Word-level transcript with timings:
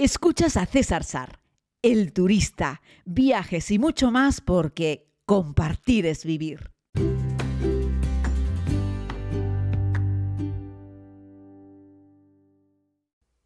Escuchas 0.00 0.56
a 0.56 0.64
César 0.64 1.02
Sar, 1.02 1.40
el 1.82 2.12
turista, 2.12 2.82
viajes 3.04 3.68
y 3.72 3.80
mucho 3.80 4.12
más 4.12 4.40
porque 4.40 5.08
compartir 5.26 6.06
es 6.06 6.24
vivir. 6.24 6.70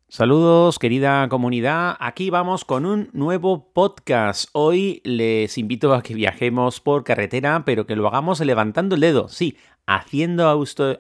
Saludos 0.08 0.78
querida 0.78 1.26
comunidad, 1.30 1.96
aquí 1.98 2.28
vamos 2.28 2.66
con 2.66 2.84
un 2.84 3.08
nuevo 3.14 3.72
podcast. 3.72 4.50
Hoy 4.52 5.00
les 5.04 5.56
invito 5.56 5.94
a 5.94 6.02
que 6.02 6.14
viajemos 6.14 6.80
por 6.80 7.02
carretera, 7.02 7.64
pero 7.64 7.86
que 7.86 7.96
lo 7.96 8.06
hagamos 8.08 8.40
levantando 8.40 8.94
el 8.94 9.00
dedo, 9.00 9.28
sí, 9.28 9.56
haciendo 9.86 10.48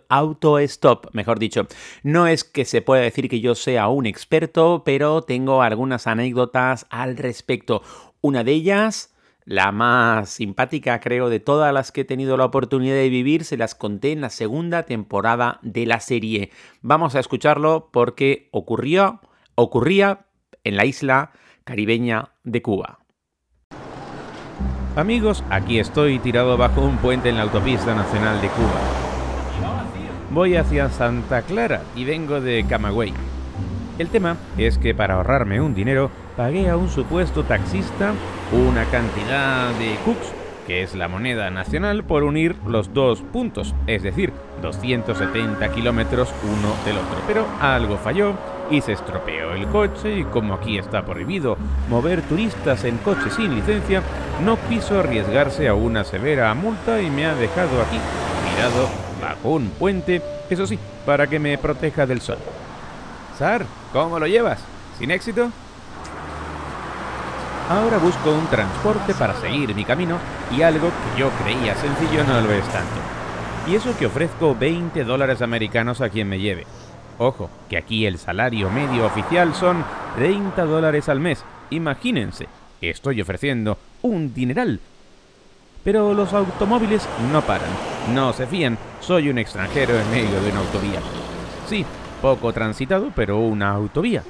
auto-stop, 0.08 1.06
mejor 1.12 1.38
dicho. 1.38 1.66
No 2.02 2.26
es 2.26 2.44
que 2.44 2.64
se 2.64 2.82
pueda 2.82 3.02
decir 3.02 3.28
que 3.28 3.40
yo 3.40 3.54
sea 3.54 3.88
un 3.88 4.06
experto, 4.06 4.82
pero 4.84 5.22
tengo 5.22 5.62
algunas 5.62 6.06
anécdotas 6.06 6.86
al 6.90 7.16
respecto. 7.16 7.82
Una 8.20 8.44
de 8.44 8.52
ellas 8.52 9.12
la 9.44 9.72
más 9.72 10.30
simpática, 10.30 11.00
creo, 11.00 11.28
de 11.28 11.40
todas 11.40 11.74
las 11.74 11.90
que 11.90 12.02
he 12.02 12.04
tenido 12.04 12.36
la 12.36 12.44
oportunidad 12.44 12.94
de 12.94 13.08
vivir, 13.08 13.44
se 13.44 13.56
las 13.56 13.74
conté 13.74 14.12
en 14.12 14.20
la 14.20 14.30
segunda 14.30 14.84
temporada 14.84 15.58
de 15.62 15.84
la 15.86 16.00
serie. 16.00 16.50
Vamos 16.80 17.14
a 17.14 17.20
escucharlo 17.20 17.90
porque 17.92 18.48
ocurrió, 18.52 19.20
ocurría 19.56 20.26
en 20.64 20.76
la 20.76 20.84
isla 20.84 21.32
caribeña 21.64 22.32
de 22.44 22.62
Cuba. 22.62 23.01
Amigos, 24.94 25.42
aquí 25.48 25.78
estoy 25.78 26.18
tirado 26.18 26.58
bajo 26.58 26.82
un 26.82 26.98
puente 26.98 27.30
en 27.30 27.36
la 27.36 27.44
autopista 27.44 27.94
nacional 27.94 28.42
de 28.42 28.48
Cuba. 28.48 28.78
Voy 30.30 30.56
hacia 30.56 30.90
Santa 30.90 31.40
Clara 31.40 31.80
y 31.96 32.04
vengo 32.04 32.42
de 32.42 32.66
Camagüey. 32.68 33.14
El 33.98 34.08
tema 34.08 34.36
es 34.58 34.76
que 34.76 34.94
para 34.94 35.14
ahorrarme 35.14 35.62
un 35.62 35.74
dinero 35.74 36.10
pagué 36.36 36.68
a 36.68 36.76
un 36.76 36.90
supuesto 36.90 37.42
taxista 37.44 38.12
una 38.52 38.84
cantidad 38.84 39.70
de 39.78 39.94
cooks, 40.04 40.30
que 40.66 40.82
es 40.82 40.94
la 40.94 41.08
moneda 41.08 41.50
nacional, 41.50 42.04
por 42.04 42.22
unir 42.22 42.54
los 42.66 42.92
dos 42.92 43.22
puntos, 43.22 43.74
es 43.86 44.02
decir, 44.02 44.34
270 44.60 45.72
kilómetros 45.72 46.34
uno 46.44 46.74
del 46.84 46.98
otro. 46.98 47.18
Pero 47.26 47.46
algo 47.62 47.96
falló 47.96 48.34
y 48.70 48.80
se 48.80 48.92
estropeó 48.92 49.52
el 49.52 49.66
coche 49.68 50.18
y 50.18 50.24
como 50.24 50.54
aquí 50.54 50.78
está 50.78 51.04
prohibido 51.04 51.56
mover 51.88 52.22
turistas 52.22 52.84
en 52.84 52.98
coche 52.98 53.30
sin 53.30 53.54
licencia, 53.54 54.02
no 54.44 54.58
quiso 54.68 54.98
arriesgarse 54.98 55.68
a 55.68 55.74
una 55.74 56.04
severa 56.04 56.52
multa 56.54 57.00
y 57.00 57.10
me 57.10 57.26
ha 57.26 57.34
dejado 57.34 57.80
aquí, 57.82 57.98
tirado 58.54 58.88
bajo 59.20 59.50
un 59.50 59.68
puente, 59.70 60.22
eso 60.50 60.66
sí, 60.66 60.78
para 61.06 61.26
que 61.26 61.38
me 61.38 61.56
proteja 61.58 62.06
del 62.06 62.20
sol. 62.20 62.38
Sar, 63.38 63.64
¿cómo 63.92 64.18
lo 64.18 64.26
llevas? 64.26 64.60
¿Sin 64.98 65.10
éxito? 65.10 65.50
Ahora 67.68 67.98
busco 67.98 68.30
un 68.32 68.46
transporte 68.48 69.14
para 69.14 69.34
seguir 69.40 69.74
mi 69.74 69.84
camino 69.84 70.18
y 70.54 70.62
algo 70.62 70.88
que 70.88 71.20
yo 71.20 71.30
creía 71.42 71.74
sencillo 71.76 72.24
no 72.24 72.40
lo 72.40 72.52
es 72.52 72.66
tanto. 72.68 73.00
Y 73.66 73.76
eso 73.76 73.96
que 73.96 74.06
ofrezco 74.06 74.54
20 74.54 75.04
dólares 75.04 75.40
americanos 75.40 76.00
a 76.00 76.08
quien 76.08 76.28
me 76.28 76.40
lleve. 76.40 76.66
Ojo, 77.22 77.48
que 77.70 77.76
aquí 77.76 78.04
el 78.04 78.18
salario 78.18 78.68
medio 78.68 79.06
oficial 79.06 79.54
son 79.54 79.84
30 80.16 80.64
dólares 80.64 81.08
al 81.08 81.20
mes. 81.20 81.44
Imagínense, 81.70 82.48
estoy 82.80 83.20
ofreciendo 83.20 83.78
un 84.02 84.34
dineral. 84.34 84.80
Pero 85.84 86.14
los 86.14 86.32
automóviles 86.32 87.08
no 87.32 87.40
paran, 87.42 87.70
no 88.12 88.32
se 88.32 88.48
fían, 88.48 88.76
soy 89.00 89.28
un 89.28 89.38
extranjero 89.38 89.96
en 89.96 90.10
medio 90.10 90.40
de 90.40 90.50
una 90.50 90.60
autovía. 90.60 90.98
Sí, 91.68 91.86
poco 92.20 92.52
transitado, 92.52 93.12
pero 93.14 93.38
una 93.38 93.70
autovía. 93.70 94.24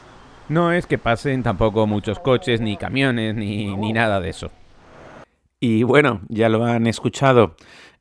No 0.51 0.71
es 0.71 0.87
que 0.87 0.99
pasen 0.99 1.43
tampoco 1.43 1.87
muchos 1.87 2.19
coches, 2.19 2.61
ni 2.61 2.77
camiones, 2.77 3.35
ni, 3.35 3.93
nada 3.95 4.21
de 4.21 4.29
eso. 4.29 4.51
Y 5.61 5.83
bueno, 5.83 6.21
ya 6.29 6.51
lo 6.51 6.63
han 6.67 6.87
escuchado. 6.87 7.57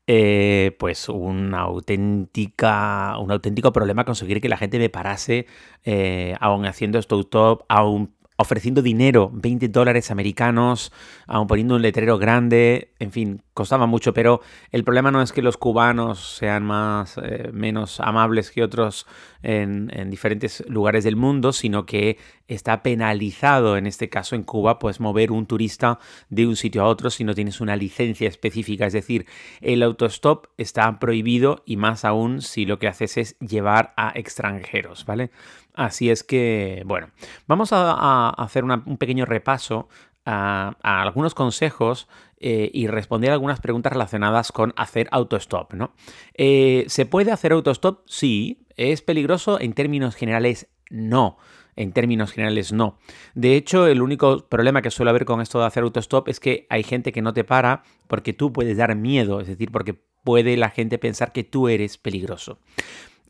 Eh, 0.08 0.76
pues 0.80 1.08
una 1.10 1.62
auténtica, 1.62 3.18
un 3.20 3.32
auténtico 3.32 3.72
problema 3.72 4.04
conseguir 4.04 4.42
que 4.42 4.50
la 4.50 4.58
gente 4.58 4.80
me 4.80 4.90
parase 4.90 5.46
eh, 5.84 6.36
aún 6.40 6.66
haciendo 6.66 6.98
esto 7.00 7.24
top, 7.24 7.64
aún 7.70 8.14
ofreciendo 8.42 8.82
dinero, 8.82 9.30
20 9.34 9.68
dólares 9.70 10.12
americanos, 10.12 10.92
aún 11.28 11.48
poniendo 11.48 11.76
un 11.76 11.84
letrero 11.84 12.18
grande, 12.18 12.94
en 13.00 13.12
fin, 13.12 13.42
costaba 13.54 13.86
mucho, 13.86 14.14
pero 14.14 14.42
el 14.72 14.84
problema 14.84 15.12
no 15.12 15.22
es 15.22 15.34
que 15.34 15.42
los 15.42 15.58
cubanos 15.58 16.38
sean 16.38 16.64
más, 16.64 17.18
eh, 17.18 17.50
menos 17.52 18.00
amables 18.00 18.52
que 18.52 18.64
otros 18.64 19.08
en, 19.44 19.92
en, 19.94 20.10
diferentes 20.10 20.64
lugares 20.68 21.04
del 21.04 21.16
mundo, 21.16 21.52
sino 21.52 21.86
que 21.86 22.18
está 22.48 22.84
penalizado, 22.84 23.78
en 23.78 23.88
este 23.88 24.10
caso 24.10 24.36
en 24.36 24.44
Cuba, 24.44 24.80
pues 24.80 25.00
mover 25.00 25.32
un 25.32 25.46
turista 25.46 26.00
de 26.30 26.48
un 26.48 26.56
sitio 26.56 26.84
a 26.84 26.86
otro 26.86 27.10
si 27.10 27.24
no 27.24 27.34
tienes 27.34 27.62
una 27.62 27.76
licencia 27.76 28.28
específica, 28.28 28.86
es 28.86 28.94
decir, 28.94 29.26
el 29.62 29.84
autostop 29.84 30.48
está 30.58 31.00
prohibido 31.00 31.64
y 31.66 31.78
más 31.78 32.06
aún 32.06 32.42
si 32.42 32.66
lo 32.66 32.80
que 32.80 32.88
haces 32.88 33.18
es 33.18 33.40
llevar 33.40 33.94
a 33.98 34.12
extranjeros, 34.16 35.06
¿vale? 35.06 35.32
Así 35.74 36.10
es 36.10 36.24
que, 36.24 36.84
bueno, 36.86 37.12
vamos 37.48 37.72
a, 37.72 38.30
hacer 38.30 38.64
un 38.66 38.98
pequeño 38.98 39.26
repaso 39.26 39.88
a, 40.26 40.76
algunos 40.84 41.34
consejos 41.34 42.08
eh, 42.44 42.72
y 42.74 42.88
responder 42.88 43.32
algunas 43.32 43.60
preguntas 43.60 43.94
relacionadas 43.94 44.52
con 44.52 44.74
hacer 44.76 45.08
autostop, 45.12 45.74
¿no? 45.74 45.94
Eh, 46.34 46.86
¿Se 46.88 47.06
puede 47.06 47.32
hacer 47.32 47.52
autostop? 47.52 48.02
Sí. 48.08 48.66
¿Es 48.78 49.04
peligroso? 49.04 49.60
En 49.60 49.74
términos 49.74 50.16
generales, 50.16 50.68
no. 50.90 51.38
En 51.76 51.92
términos 51.94 52.32
generales, 52.32 52.74
no. 52.74 52.98
De 53.36 53.56
hecho, 53.56 53.86
el 53.86 54.02
único 54.02 54.50
problema 54.50 54.82
que 54.82 54.90
suele 54.90 55.12
haber 55.12 55.26
con 55.26 55.40
esto 55.40 55.60
de 55.60 55.68
hacer 55.68 55.84
autostop 55.84 56.28
es 56.30 56.40
que 56.40 56.66
hay 56.70 56.82
gente 56.84 57.12
que 57.12 57.22
no 57.22 57.32
te 57.34 57.44
para 57.44 57.84
porque 58.08 58.34
tú 58.34 58.52
puedes 58.52 58.76
dar 58.76 58.96
miedo, 58.96 59.40
es 59.40 59.48
decir, 59.48 59.72
porque 59.72 59.94
puede 60.24 60.58
la 60.58 60.70
gente 60.70 60.98
pensar 60.98 61.32
que 61.34 61.44
tú 61.44 61.68
eres 61.70 61.98
peligroso. 61.98 62.60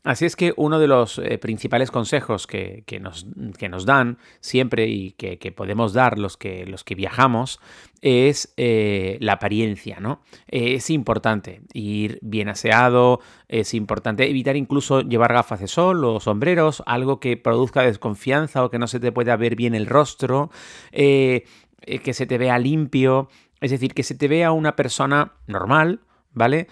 Así 0.04 0.24
es 0.24 0.34
que 0.34 0.52
uno 0.56 0.80
de 0.80 0.88
los 0.88 1.18
eh, 1.18 1.38
principales 1.38 1.92
consejos 1.92 2.48
que, 2.48 2.84
nos, 3.00 3.24
nos, 3.36 3.86
dan 3.86 4.18
siempre 4.40 4.88
y 4.88 5.12
que, 5.12 5.52
podemos 5.52 5.92
dar 5.92 6.18
los 6.18 6.36
que, 6.36 6.66
los 6.66 6.82
que 6.82 6.96
viajamos 6.96 7.60
es 8.00 8.52
eh, 8.56 9.16
la 9.20 9.34
apariencia, 9.34 10.00
¿no? 10.00 10.20
es 10.48 10.90
importante 10.90 11.62
ir 11.72 12.18
bien 12.20 12.48
aseado, 12.48 13.20
es 13.46 13.74
importante 13.74 14.28
evitar 14.28 14.56
incluso 14.56 15.02
llevar 15.02 15.34
gafas 15.34 15.60
de 15.60 15.68
sol 15.68 16.04
o 16.04 16.18
sombreros, 16.18 16.82
algo 16.86 17.20
que 17.20 17.36
produzca 17.36 17.82
desconfianza 17.82 18.64
o 18.64 18.70
que 18.70 18.80
no 18.80 18.88
se 18.88 18.98
te 18.98 19.12
pueda 19.12 19.36
ver 19.36 19.54
bien 19.54 19.76
el 19.76 19.86
rostro, 19.86 20.50
eh, 20.90 21.44
que 22.02 22.12
se 22.12 22.26
te 22.26 22.38
vea 22.38 22.58
limpio, 22.58 23.28
es 23.60 23.70
decir, 23.70 23.94
que 23.94 24.02
se 24.02 24.16
te 24.16 24.26
vea 24.26 24.50
una 24.50 24.74
persona 24.74 25.34
normal, 25.46 26.00
¿vale? 26.32 26.66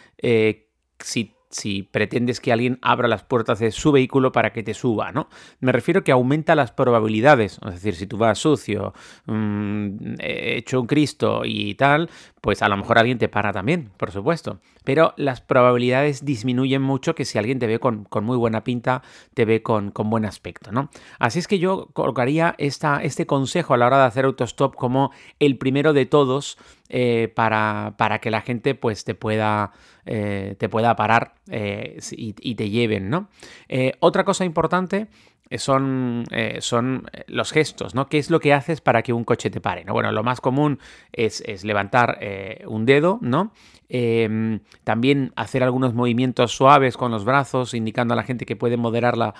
si 0.99 1.35
si 1.50 1.83
pretendes 1.83 2.41
que 2.41 2.53
alguien 2.53 2.78
abra 2.81 3.09
las 3.09 3.25
puertas 3.25 3.59
de 3.59 3.72
su 3.72 3.91
vehículo 3.93 4.31
para 4.33 4.53
que 4.53 4.62
te 4.62 4.72
suba, 4.72 5.11
¿no? 5.11 5.28
Me 5.59 5.72
refiero 5.72 6.05
que 6.05 6.12
aumenta 6.12 6.55
las 6.55 6.71
probabilidades, 6.71 7.59
es 7.66 7.75
decir, 7.75 7.97
si 7.97 8.06
tú 8.06 8.16
vas 8.16 8.38
sucio, 8.38 8.94
mm, 9.27 10.15
hecho 10.21 10.81
un 10.81 10.87
Cristo 10.87 11.43
y 11.44 11.75
tal, 11.75 12.09
pues 12.41 12.62
a 12.62 12.69
lo 12.69 12.77
mejor 12.77 12.99
alguien 12.99 13.19
te 13.19 13.28
para 13.28 13.53
también, 13.53 13.91
por 13.97 14.12
supuesto. 14.12 14.61
Pero 14.84 15.12
las 15.16 15.41
probabilidades 15.41 16.25
disminuyen 16.25 16.81
mucho 16.83 17.15
que 17.15 17.25
si 17.25 17.38
alguien 17.38 17.59
te 17.59 17.67
ve 17.67 17.78
con, 17.78 18.06
muy 18.22 18.37
buena 18.37 18.65
pinta, 18.65 19.03
te 19.34 19.44
ve 19.44 19.62
con, 19.62 19.91
con, 19.91 20.09
buen 20.09 20.25
aspecto, 20.25 20.72
¿no? 20.72 20.88
Así 21.19 21.38
es 21.38 21.49
que 21.49 21.59
yo 21.59 21.88
colocaría 21.93 22.55
esta, 22.59 23.03
este 23.03 23.27
consejo 23.27 23.75
a 23.75 23.77
la 23.77 23.87
hora 23.87 23.99
de 23.99 24.05
hacer 24.05 24.25
autostop 24.25 24.75
como 24.77 25.11
el 25.38 25.59
primero 25.59 25.93
de 25.93 26.06
todos 26.06 26.56
eh, 26.93 27.28
para, 27.34 27.95
para, 27.97 28.19
que 28.19 28.33
la 28.33 28.41
gente 28.41 28.75
pues 28.75 29.05
te 29.05 29.15
pueda, 29.15 29.71
eh, 30.06 30.56
te 30.59 30.69
pueda 30.69 30.97
parar 30.97 31.34
eh, 31.49 32.01
y, 32.11 32.34
y, 32.41 32.56
te 32.56 32.69
lleven, 32.69 33.09
¿no? 33.09 33.28
otra 34.01 34.25
cosa 34.25 34.45
importante 34.45 35.06
son, 35.59 36.25
eh, 36.31 36.59
son 36.61 37.09
eh, 37.12 37.25
los 37.27 37.51
gestos, 37.51 37.95
¿no? 37.95 38.09
¿Qué 38.09 38.19
es 38.19 38.31
lo 38.31 38.39
que 38.41 38.53
haces 38.53 38.81
para 38.81 39.03
que 39.03 39.12
un 39.12 39.25
coche 39.25 39.50
te 39.50 39.61
pare? 39.61 39.85
¿no? 39.85 39.93
Bueno, 39.93 40.12
lo 40.12 40.23
más 40.23 40.41
común 40.41 40.79
es, 41.12 41.43
levantar 41.64 42.19
eh, 42.20 42.64
un 42.69 42.87
dedo, 42.87 43.19
¿no? 43.20 43.53
Em, 43.93 44.61
también 44.85 45.32
hacer 45.35 45.64
algunos 45.64 45.94
movimientos 45.94 46.53
suaves 46.53 46.97
con 46.97 47.11
los 47.11 47.25
brazos, 47.25 47.75
indicando 47.75 48.14
a 48.14 48.17
la 48.17 48.23
gente 48.23 48.47
que 48.47 48.55
puede 48.55 48.76
moderar 48.76 49.17
la, 49.17 49.35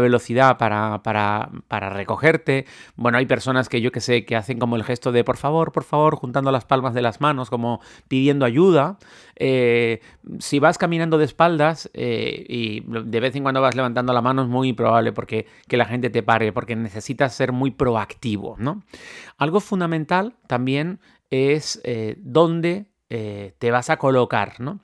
velocidad 0.00 0.58
para, 0.58 1.02
para, 1.04 1.90
recogerte. 1.90 2.66
Bueno, 2.96 3.18
hay 3.18 3.26
personas 3.26 3.68
que 3.68 3.80
yo 3.80 3.92
que 3.92 4.00
sé, 4.00 4.24
que 4.24 4.34
hacen 4.34 4.58
como 4.58 4.74
el 4.74 4.82
gesto 4.82 5.12
de 5.12 5.22
por 5.22 5.36
favor, 5.36 5.70
por 5.70 5.84
favor, 5.84 6.16
juntando 6.16 6.50
las 6.50 6.64
palmas 6.64 6.94
de 6.94 7.02
las 7.02 7.20
manos, 7.20 7.48
como 7.48 7.80
pidiendo 8.08 8.44
ayuda. 8.44 8.98
si 9.38 10.58
vas 10.58 10.78
caminando 10.78 11.16
de 11.18 11.24
espaldas 11.24 11.88
y 11.94 12.80
de 12.80 13.20
vez 13.20 13.36
en 13.36 13.44
cuando 13.44 13.60
vas 13.60 13.76
levantando 13.76 14.12
la 14.12 14.20
mano, 14.20 14.42
es 14.42 14.48
muy 14.48 14.72
probable 14.72 15.12
porque 15.12 15.41
que 15.68 15.76
la 15.76 15.84
gente 15.84 16.10
te 16.10 16.22
pare, 16.22 16.52
porque 16.52 16.76
necesitas 16.76 17.34
ser 17.34 17.52
muy 17.52 17.70
proactivo, 17.70 18.56
¿no? 18.58 18.82
Algo 19.38 19.60
fundamental 19.60 20.36
también 20.46 21.00
es 21.30 21.80
eh, 21.84 22.16
dónde 22.18 22.92
eh, 23.08 23.54
te 23.58 23.70
vas 23.70 23.90
a 23.90 23.96
colocar, 23.96 24.60
¿no? 24.60 24.80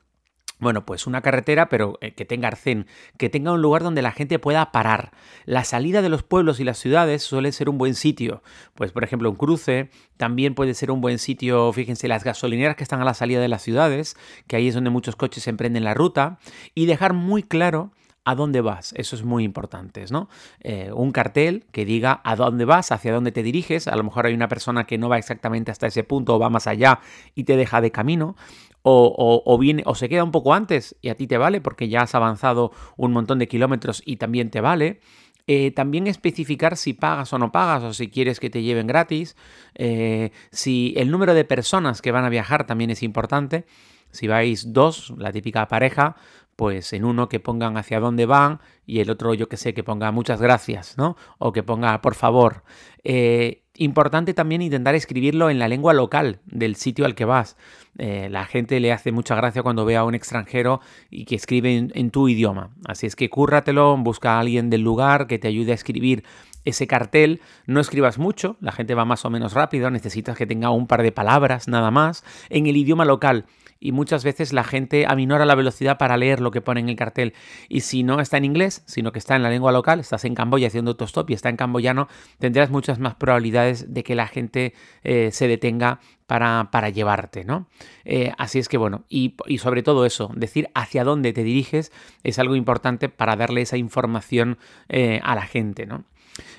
Bueno, 0.60 0.84
pues 0.84 1.06
una 1.06 1.20
carretera, 1.22 1.68
pero 1.68 1.98
eh, 2.00 2.14
que 2.14 2.24
tenga 2.24 2.48
arcén, 2.48 2.86
que 3.16 3.28
tenga 3.28 3.52
un 3.52 3.62
lugar 3.62 3.84
donde 3.84 4.02
la 4.02 4.10
gente 4.10 4.40
pueda 4.40 4.72
parar. 4.72 5.12
La 5.44 5.62
salida 5.62 6.02
de 6.02 6.08
los 6.08 6.24
pueblos 6.24 6.58
y 6.58 6.64
las 6.64 6.78
ciudades 6.78 7.22
suele 7.22 7.52
ser 7.52 7.68
un 7.68 7.78
buen 7.78 7.94
sitio. 7.94 8.42
Pues, 8.74 8.90
por 8.90 9.04
ejemplo, 9.04 9.30
un 9.30 9.36
cruce 9.36 9.90
también 10.16 10.56
puede 10.56 10.74
ser 10.74 10.90
un 10.90 11.00
buen 11.00 11.20
sitio, 11.20 11.72
fíjense, 11.72 12.08
las 12.08 12.24
gasolineras 12.24 12.74
que 12.74 12.82
están 12.82 13.00
a 13.00 13.04
la 13.04 13.14
salida 13.14 13.40
de 13.40 13.46
las 13.46 13.62
ciudades, 13.62 14.16
que 14.48 14.56
ahí 14.56 14.66
es 14.66 14.74
donde 14.74 14.90
muchos 14.90 15.14
coches 15.14 15.46
emprenden 15.46 15.84
la 15.84 15.94
ruta, 15.94 16.40
y 16.74 16.86
dejar 16.86 17.12
muy 17.12 17.44
claro 17.44 17.92
a 18.28 18.34
dónde 18.34 18.60
vas. 18.60 18.92
Eso 18.94 19.16
es 19.16 19.24
muy 19.24 19.42
importante, 19.42 20.04
¿no? 20.10 20.28
Eh, 20.60 20.90
un 20.92 21.12
cartel 21.12 21.64
que 21.72 21.86
diga 21.86 22.20
a 22.24 22.36
dónde 22.36 22.66
vas, 22.66 22.92
hacia 22.92 23.10
dónde 23.10 23.32
te 23.32 23.42
diriges. 23.42 23.88
A 23.88 23.96
lo 23.96 24.04
mejor 24.04 24.26
hay 24.26 24.34
una 24.34 24.48
persona 24.48 24.84
que 24.84 24.98
no 24.98 25.08
va 25.08 25.16
exactamente 25.16 25.70
hasta 25.70 25.86
ese 25.86 26.04
punto 26.04 26.34
o 26.34 26.38
va 26.38 26.50
más 26.50 26.66
allá 26.66 27.00
y 27.34 27.44
te 27.44 27.56
deja 27.56 27.80
de 27.80 27.90
camino 27.90 28.36
o, 28.82 29.58
viene, 29.58 29.82
o 29.86 29.94
se 29.94 30.10
queda 30.10 30.24
un 30.24 30.30
poco 30.30 30.52
antes 30.52 30.94
y 31.00 31.08
a 31.08 31.14
ti 31.14 31.26
te 31.26 31.38
vale 31.38 31.60
porque 31.62 31.88
ya 31.88 32.02
has 32.02 32.14
avanzado 32.14 32.70
un 32.96 33.12
montón 33.12 33.38
de 33.38 33.48
kilómetros 33.48 34.02
y 34.04 34.16
también 34.16 34.50
te 34.50 34.60
vale. 34.60 35.00
Eh, 35.46 35.70
también 35.70 36.06
especificar 36.06 36.76
si 36.76 36.92
pagas 36.92 37.32
o 37.32 37.38
no 37.38 37.50
pagas 37.50 37.82
o 37.82 37.94
si 37.94 38.08
quieres 38.08 38.40
que 38.40 38.50
te 38.50 38.62
lleven 38.62 38.86
gratis. 38.86 39.36
Eh, 39.74 40.32
si 40.52 40.92
el 40.98 41.10
número 41.10 41.32
de 41.32 41.46
personas 41.46 42.02
que 42.02 42.12
van 42.12 42.26
a 42.26 42.28
viajar 42.28 42.66
también 42.66 42.90
es 42.90 43.02
importante. 43.02 43.64
Si 44.10 44.26
vais 44.26 44.72
dos, 44.72 45.14
la 45.16 45.32
típica 45.32 45.66
pareja, 45.68 46.16
pues 46.58 46.92
en 46.92 47.04
uno 47.04 47.28
que 47.28 47.38
pongan 47.38 47.76
hacia 47.76 48.00
dónde 48.00 48.26
van 48.26 48.58
y 48.84 48.98
el 48.98 49.10
otro 49.10 49.32
yo 49.32 49.48
que 49.48 49.56
sé 49.56 49.74
que 49.74 49.84
ponga 49.84 50.10
muchas 50.10 50.42
gracias, 50.42 50.98
¿no? 50.98 51.16
O 51.38 51.52
que 51.52 51.62
ponga 51.62 52.02
por 52.02 52.16
favor. 52.16 52.64
Eh, 53.04 53.62
importante 53.74 54.34
también 54.34 54.60
intentar 54.60 54.96
escribirlo 54.96 55.50
en 55.50 55.60
la 55.60 55.68
lengua 55.68 55.92
local 55.92 56.40
del 56.46 56.74
sitio 56.74 57.04
al 57.04 57.14
que 57.14 57.24
vas. 57.24 57.56
Eh, 57.96 58.26
la 58.28 58.44
gente 58.44 58.80
le 58.80 58.92
hace 58.92 59.12
mucha 59.12 59.36
gracia 59.36 59.62
cuando 59.62 59.84
ve 59.84 59.94
a 59.96 60.02
un 60.02 60.16
extranjero 60.16 60.80
y 61.10 61.26
que 61.26 61.36
escribe 61.36 61.90
en, 61.94 62.10
tu 62.10 62.28
idioma. 62.28 62.74
Así 62.86 63.06
es 63.06 63.14
que 63.14 63.30
cúrratelo, 63.30 63.96
busca 63.96 64.34
a 64.34 64.40
alguien 64.40 64.68
del 64.68 64.80
lugar 64.80 65.28
que 65.28 65.38
te 65.38 65.46
ayude 65.46 65.70
a 65.70 65.76
escribir 65.76 66.24
ese 66.64 66.88
cartel. 66.88 67.40
No 67.66 67.78
escribas 67.78 68.18
mucho, 68.18 68.56
la 68.60 68.72
gente 68.72 68.96
va 68.96 69.04
más 69.04 69.24
o 69.24 69.30
menos 69.30 69.52
rápido, 69.52 69.92
necesitas 69.92 70.36
que 70.36 70.44
tenga 70.44 70.70
un 70.70 70.88
par 70.88 71.04
de 71.04 71.12
palabras 71.12 71.68
nada 71.68 71.92
más 71.92 72.24
en 72.50 72.66
el 72.66 72.76
idioma 72.76 73.04
local 73.04 73.46
y 73.80 73.92
muchas 73.92 74.24
veces 74.24 74.52
la 74.52 74.64
gente 74.64 75.06
aminora 75.06 75.44
la 75.44 75.54
velocidad 75.54 75.98
para 75.98 76.16
leer 76.16 76.40
lo 76.40 76.50
que 76.50 76.60
pone 76.60 76.80
en 76.80 76.88
el 76.88 76.96
cartel. 76.96 77.34
Y 77.68 77.80
si 77.80 78.02
no 78.02 78.20
está 78.20 78.36
en 78.36 78.44
inglés, 78.44 78.82
sino 78.86 79.12
que 79.12 79.18
está 79.18 79.36
en 79.36 79.42
la 79.42 79.50
lengua 79.50 79.72
local, 79.72 80.00
estás 80.00 80.24
en 80.24 80.34
Camboya 80.34 80.66
haciendo 80.68 80.92
autostop 80.92 81.30
y 81.30 81.34
está 81.34 81.48
en 81.48 81.56
camboyano, 81.56 82.08
tendrás 82.38 82.70
muchas 82.70 82.98
más 82.98 83.14
probabilidades 83.14 83.92
de 83.92 84.04
que 84.04 84.14
la 84.14 84.26
gente 84.26 84.74
eh, 85.02 85.30
se 85.32 85.48
detenga 85.48 86.00
para, 86.26 86.68
para 86.70 86.90
llevarte, 86.90 87.44
¿no? 87.44 87.68
Eh, 88.04 88.32
así 88.36 88.58
es 88.58 88.68
que 88.68 88.76
bueno, 88.76 89.04
y, 89.08 89.34
sobre 89.58 89.82
todo 89.82 90.04
eso, 90.04 90.30
decir 90.34 90.68
hacia 90.74 91.04
dónde 91.04 91.32
te 91.32 91.42
diriges 91.42 91.90
es 92.22 92.38
algo 92.38 92.54
importante 92.54 93.08
para 93.08 93.34
darle 93.36 93.62
esa 93.62 93.78
información 93.78 94.58
eh, 94.88 95.20
a 95.22 95.34
la 95.34 95.46
gente, 95.46 95.86
¿no? 95.86 96.04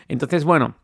Entonces, 0.07 0.43
bueno, 0.43 0.75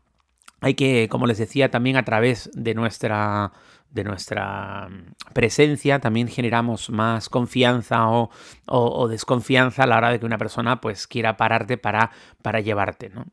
hay 0.60 0.74
que, 0.74 1.08
como 1.10 1.26
les 1.26 1.38
decía, 1.38 1.70
también 1.70 1.96
a 1.96 2.04
través 2.04 2.50
de 2.54 2.74
nuestra 2.74 3.52
de 3.96 4.04
nuestra 4.04 4.88
mm, 4.88 5.32
presencia, 5.32 5.98
también 5.98 6.28
generamos 6.28 6.90
más 6.90 7.28
confianza 7.28 8.06
o, 8.08 9.08
desconfianza 9.08 9.82
a 9.82 9.86
la 9.86 9.96
hora 9.96 10.10
de 10.10 10.20
que 10.20 10.26
una 10.26 10.38
persona 10.38 10.80
pues 10.80 11.08
quiera 11.08 11.36
pararte 11.36 11.78
para, 11.78 12.12
para 12.42 12.60
llevarte. 12.60 13.08
¿no? 13.08 13.26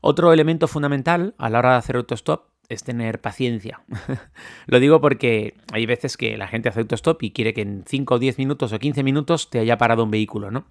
Otro 0.00 0.32
elemento 0.32 0.66
fundamental 0.66 1.34
a 1.38 1.48
la 1.50 1.60
hora 1.60 1.72
de 1.72 1.76
hacer 1.76 1.96
autostop 1.96 2.46
es 2.68 2.84
tener 2.84 3.20
paciencia. 3.20 3.80
Lo 4.66 4.78
digo 4.78 5.00
porque 5.00 5.54
hay 5.72 5.86
veces 5.86 6.16
que 6.16 6.36
la 6.36 6.48
gente 6.48 6.68
hace 6.68 6.80
autostop 6.80 7.22
y 7.22 7.30
quiere 7.30 7.54
que 7.54 7.62
en 7.62 7.84
5 7.86 8.14
o 8.14 8.18
10 8.18 8.38
minutos 8.38 8.72
o 8.72 8.78
15 8.78 9.02
minutos 9.02 9.48
te 9.48 9.58
haya 9.58 9.78
parado 9.78 10.04
un 10.04 10.10
vehículo, 10.10 10.50
¿no? 10.50 10.66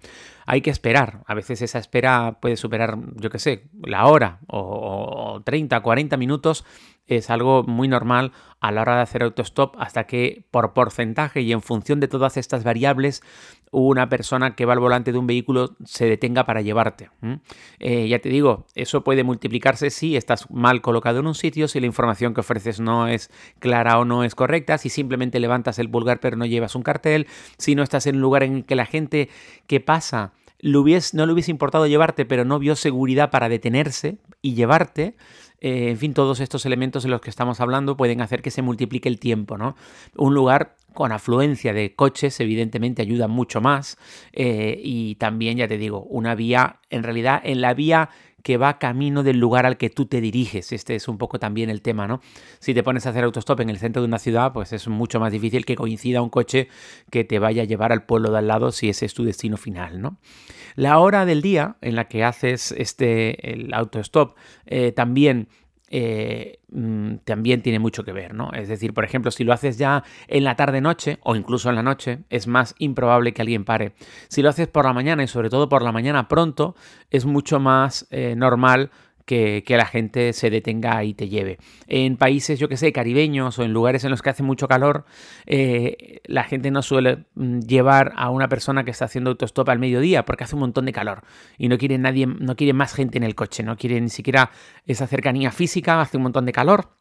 Hay 0.46 0.60
que 0.60 0.70
esperar. 0.70 1.22
A 1.26 1.34
veces 1.34 1.60
esa 1.60 1.78
espera 1.78 2.38
puede 2.40 2.56
superar, 2.56 2.98
yo 3.16 3.30
qué 3.30 3.40
sé, 3.40 3.64
la 3.82 4.06
hora 4.06 4.38
o, 4.46 5.34
o 5.34 5.42
30, 5.42 5.80
40 5.80 6.16
minutos 6.16 6.64
es 7.08 7.30
algo 7.30 7.64
muy 7.64 7.88
normal 7.88 8.32
a 8.60 8.70
la 8.70 8.82
hora 8.82 8.96
de 8.96 9.02
hacer 9.02 9.22
autostop 9.22 9.74
hasta 9.78 10.04
que 10.04 10.44
por 10.50 10.72
porcentaje 10.72 11.40
y 11.40 11.52
en 11.52 11.62
función 11.62 12.00
de 12.00 12.08
todas 12.08 12.36
estas 12.36 12.64
variables 12.64 13.22
una 13.70 14.08
persona 14.08 14.54
que 14.54 14.64
va 14.64 14.72
al 14.72 14.78
volante 14.80 15.12
de 15.12 15.18
un 15.18 15.26
vehículo 15.26 15.76
se 15.84 16.06
detenga 16.06 16.44
para 16.44 16.62
llevarte. 16.62 17.10
Eh, 17.78 18.08
ya 18.08 18.18
te 18.18 18.28
digo, 18.28 18.66
eso 18.74 19.04
puede 19.04 19.24
multiplicarse 19.24 19.90
si 19.90 20.16
estás 20.16 20.50
mal 20.50 20.80
colocado 20.80 21.20
en 21.20 21.26
un 21.26 21.34
sitio, 21.34 21.68
si 21.68 21.80
la 21.80 21.86
información 21.86 22.34
que 22.34 22.40
ofreces 22.40 22.80
no 22.80 23.08
es 23.08 23.30
clara 23.58 23.98
o 23.98 24.04
no 24.04 24.24
es 24.24 24.34
correcta, 24.34 24.78
si 24.78 24.88
simplemente 24.88 25.40
levantas 25.40 25.78
el 25.78 25.90
pulgar 25.90 26.20
pero 26.20 26.36
no 26.36 26.46
llevas 26.46 26.74
un 26.74 26.82
cartel, 26.82 27.26
si 27.58 27.74
no 27.74 27.82
estás 27.82 28.06
en 28.06 28.16
un 28.16 28.22
lugar 28.22 28.42
en 28.42 28.56
el 28.56 28.64
que 28.64 28.76
la 28.76 28.86
gente 28.86 29.28
que 29.66 29.80
pasa 29.80 30.32
no 30.60 31.26
le 31.26 31.32
hubiese 31.32 31.50
importado 31.50 31.86
llevarte 31.86 32.24
pero 32.24 32.44
no 32.44 32.58
vio 32.58 32.76
seguridad 32.76 33.30
para 33.30 33.48
detenerse 33.48 34.18
y 34.42 34.54
llevarte. 34.54 35.16
Eh, 35.60 35.90
en 35.90 35.98
fin, 35.98 36.14
todos 36.14 36.38
estos 36.38 36.66
elementos 36.66 37.02
de 37.02 37.08
los 37.08 37.20
que 37.20 37.30
estamos 37.30 37.60
hablando 37.60 37.96
pueden 37.96 38.20
hacer 38.20 38.42
que 38.42 38.52
se 38.52 38.62
multiplique 38.62 39.08
el 39.08 39.18
tiempo, 39.18 39.58
¿no? 39.58 39.74
Un 40.16 40.34
lugar 40.34 40.76
con 40.94 41.12
afluencia 41.12 41.72
de 41.72 41.94
coches 41.94 42.38
evidentemente 42.40 43.02
ayuda 43.02 43.28
mucho 43.28 43.60
más 43.60 43.98
eh, 44.32 44.80
y 44.82 45.16
también, 45.16 45.58
ya 45.58 45.68
te 45.68 45.78
digo, 45.78 46.02
una 46.04 46.34
vía, 46.34 46.80
en 46.90 47.02
realidad 47.02 47.40
en 47.44 47.60
la 47.60 47.74
vía 47.74 48.10
que 48.42 48.56
va 48.56 48.78
camino 48.78 49.22
del 49.22 49.38
lugar 49.38 49.66
al 49.66 49.76
que 49.76 49.90
tú 49.90 50.06
te 50.06 50.20
diriges. 50.20 50.72
Este 50.72 50.94
es 50.94 51.08
un 51.08 51.18
poco 51.18 51.38
también 51.38 51.70
el 51.70 51.82
tema, 51.82 52.06
¿no? 52.06 52.20
Si 52.60 52.74
te 52.74 52.82
pones 52.82 53.06
a 53.06 53.10
hacer 53.10 53.24
autostop 53.24 53.60
en 53.60 53.70
el 53.70 53.78
centro 53.78 54.02
de 54.02 54.08
una 54.08 54.18
ciudad, 54.18 54.52
pues 54.52 54.72
es 54.72 54.88
mucho 54.88 55.20
más 55.20 55.32
difícil 55.32 55.64
que 55.64 55.76
coincida 55.76 56.22
un 56.22 56.30
coche 56.30 56.68
que 57.10 57.24
te 57.24 57.38
vaya 57.38 57.62
a 57.62 57.66
llevar 57.66 57.92
al 57.92 58.04
pueblo 58.04 58.30
de 58.30 58.38
al 58.38 58.48
lado 58.48 58.72
si 58.72 58.88
ese 58.88 59.06
es 59.06 59.14
tu 59.14 59.24
destino 59.24 59.56
final, 59.56 60.00
¿no? 60.00 60.18
La 60.76 60.98
hora 60.98 61.24
del 61.26 61.42
día 61.42 61.76
en 61.80 61.96
la 61.96 62.06
que 62.06 62.24
haces 62.24 62.72
este, 62.72 63.52
el 63.52 63.74
autostop 63.74 64.36
eh, 64.66 64.92
también 64.92 65.48
eh, 65.90 66.60
también 67.24 67.62
tiene 67.62 67.78
mucho 67.78 68.04
que 68.04 68.12
ver, 68.12 68.34
¿no? 68.34 68.50
Es 68.52 68.68
decir, 68.68 68.94
por 68.94 69.04
ejemplo, 69.04 69.30
si 69.30 69.44
lo 69.44 69.52
haces 69.52 69.78
ya 69.78 70.04
en 70.26 70.44
la 70.44 70.56
tarde-noche 70.56 71.18
o 71.22 71.36
incluso 71.36 71.68
en 71.68 71.76
la 71.76 71.82
noche, 71.82 72.20
es 72.30 72.46
más 72.46 72.74
improbable 72.78 73.32
que 73.32 73.42
alguien 73.42 73.64
pare. 73.64 73.92
Si 74.28 74.42
lo 74.42 74.48
haces 74.48 74.68
por 74.68 74.84
la 74.84 74.92
mañana 74.92 75.22
y 75.22 75.28
sobre 75.28 75.50
todo 75.50 75.68
por 75.68 75.82
la 75.82 75.92
mañana 75.92 76.28
pronto, 76.28 76.74
es 77.10 77.24
mucho 77.24 77.60
más 77.60 78.06
eh, 78.10 78.34
normal 78.36 78.90
que, 79.28 79.76
la 79.76 79.84
gente 79.84 80.32
se 80.32 80.48
detenga 80.48 81.04
y 81.04 81.12
te 81.12 81.28
lleve. 81.28 81.58
En 81.86 82.16
países, 82.16 82.58
yo 82.58 82.68
que 82.68 82.78
sé, 82.78 82.92
caribeños 82.92 83.58
o 83.58 83.62
en 83.62 83.72
lugares 83.72 84.02
en 84.04 84.10
los 84.10 84.22
que 84.22 84.30
hace 84.30 84.42
mucho 84.42 84.66
calor, 84.66 85.04
eh, 85.46 86.20
la 86.24 86.44
gente 86.44 86.70
no 86.70 86.82
suele 86.82 87.26
mm, 87.34 87.60
llevar 87.60 88.12
a 88.16 88.30
una 88.30 88.48
persona 88.48 88.84
que 88.84 88.90
está 88.90 89.04
haciendo 89.04 89.30
autostop 89.30 89.68
al 89.68 89.78
mediodía 89.78 90.24
porque 90.24 90.44
hace 90.44 90.54
un 90.54 90.60
montón 90.60 90.86
de 90.86 90.92
calor 90.92 91.22
y 91.58 91.68
no 91.68 91.76
quiere 91.76 91.98
nadie, 91.98 92.26
no 92.26 92.56
quiere 92.56 92.72
más 92.72 92.94
gente 92.94 93.18
en 93.18 93.24
el 93.24 93.34
coche, 93.34 93.62
no 93.62 93.76
quiere 93.76 94.00
ni 94.00 94.08
siquiera 94.08 94.50
esa 94.86 95.06
cercanía 95.06 95.52
física, 95.52 96.00
hace 96.00 96.16
un 96.16 96.22
montón 96.24 96.46
de 96.46 96.52
calor. 96.52 96.97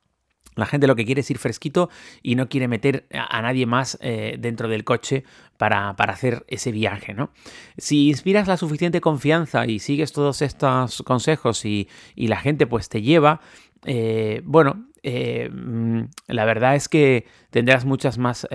La 0.57 0.65
gente 0.65 0.87
lo 0.87 0.95
que 0.95 1.05
quiere 1.05 1.21
es 1.21 1.31
ir 1.31 1.37
fresquito 1.37 1.89
y 2.21 2.35
no 2.35 2.49
quiere 2.49 2.67
meter 2.67 3.05
a 3.11 3.41
nadie 3.41 3.65
más 3.65 3.97
eh, 4.01 4.37
dentro 4.39 4.67
del 4.67 4.83
coche 4.83 5.23
para, 5.57 5.89
hacer 5.89 6.45
ese 6.47 6.71
viaje, 6.71 7.13
¿no? 7.13 7.31
Si 7.77 8.09
inspiras 8.09 8.47
la 8.47 8.57
suficiente 8.57 9.01
confianza 9.01 9.65
y 9.65 9.79
sigues 9.79 10.11
todos 10.11 10.41
estos 10.41 11.03
consejos 11.03 11.63
y, 11.65 11.87
la 12.15 12.37
gente 12.37 12.67
pues 12.67 12.89
te 12.89 13.01
lleva, 13.01 13.39
eh, 13.85 14.41
bueno, 14.43 14.87
eh, 15.03 15.49
mm, 15.49 16.01
la 16.27 16.45
verdad 16.45 16.75
es 16.75 16.89
que 16.89 17.25
tendrás 17.51 17.85
muchas 17.85 18.17
más, 18.17 18.47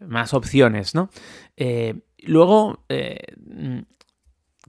más 0.00 0.32
opciones, 0.32 0.94
¿no? 0.94 1.10
luego, 2.26 2.84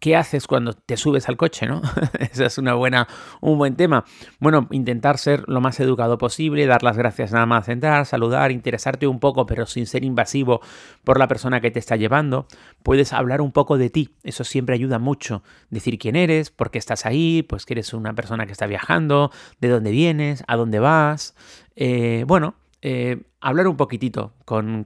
¿Qué 0.06 0.16
haces 0.16 0.46
cuando 0.46 0.74
te 0.74 0.98
subes 0.98 1.28
al 1.30 1.36
coche, 1.36 1.66
no? 1.66 1.82
Ese 2.20 2.46
es 2.46 2.60
una 2.60 2.76
buena, 2.76 3.08
un 3.42 3.58
buen 3.58 3.76
tema. 3.76 4.06
Bueno, 4.40 4.68
intentar 4.70 5.18
ser 5.18 5.44
lo 5.48 5.62
más 5.62 5.80
educado 5.80 6.20
posible, 6.20 6.68
dar 6.68 6.84
las 6.84 6.96
gracias 6.96 7.32
nada 7.32 7.48
más 7.48 7.70
entrar, 7.70 8.06
saludar, 8.06 8.52
interesarte 8.52 9.08
un 9.08 9.20
poco, 9.20 9.48
pero 9.48 9.66
sin 9.66 9.88
ser 9.88 10.04
invasivo 10.04 10.62
por 11.04 11.18
la 11.18 11.28
persona 11.28 11.60
que 11.60 11.72
te 11.72 11.80
está 11.80 11.96
llevando. 11.96 12.46
Puedes 12.84 13.14
hablar 13.14 13.42
un 13.42 13.52
poco 13.52 13.80
de 13.80 13.90
ti, 13.90 14.14
eso 14.22 14.44
siempre 14.44 14.76
ayuda 14.76 15.00
mucho. 15.00 15.42
Decir 15.72 15.98
quién 15.98 16.16
eres, 16.16 16.52
por 16.52 16.70
qué 16.70 16.78
estás 16.78 17.08
ahí, 17.08 17.42
pues 17.42 17.66
que 17.66 17.74
eres 17.74 17.92
una 17.92 18.14
persona 18.14 18.46
que 18.46 18.52
está 18.52 18.68
viajando, 18.68 19.32
de 19.60 19.70
dónde 19.70 19.90
vienes, 19.90 20.44
a 20.48 20.56
dónde 20.56 20.78
vas. 20.78 21.34
Eh, 21.76 22.26
bueno, 22.28 22.54
eh, 22.88 23.24
hablar 23.42 23.68
un 23.68 23.78
poquitito 23.78 24.36
con, 24.46 24.86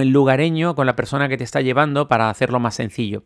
el 0.00 0.08
lugareño, 0.08 0.74
con 0.74 0.86
la 0.86 0.96
persona 0.96 1.28
que 1.28 1.36
te 1.36 1.44
está 1.44 1.60
llevando 1.60 2.08
para 2.08 2.30
hacerlo 2.30 2.60
más 2.60 2.76
sencillo. 2.76 3.24